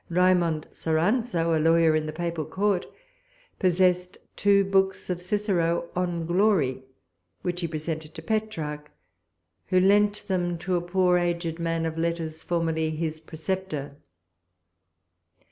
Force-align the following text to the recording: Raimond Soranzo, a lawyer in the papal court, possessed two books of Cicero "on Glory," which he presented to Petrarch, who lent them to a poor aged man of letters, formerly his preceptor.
Raimond 0.09 0.65
Soranzo, 0.71 1.55
a 1.55 1.59
lawyer 1.61 1.95
in 1.95 2.07
the 2.07 2.11
papal 2.11 2.43
court, 2.43 2.87
possessed 3.59 4.17
two 4.35 4.63
books 4.63 5.11
of 5.11 5.21
Cicero 5.21 5.89
"on 5.95 6.25
Glory," 6.25 6.81
which 7.43 7.61
he 7.61 7.67
presented 7.67 8.15
to 8.15 8.23
Petrarch, 8.23 8.89
who 9.67 9.79
lent 9.79 10.27
them 10.27 10.57
to 10.57 10.75
a 10.75 10.81
poor 10.81 11.19
aged 11.19 11.59
man 11.59 11.85
of 11.85 11.99
letters, 11.99 12.41
formerly 12.41 12.89
his 12.89 13.21
preceptor. 13.21 13.95